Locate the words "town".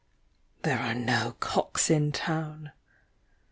2.11-2.71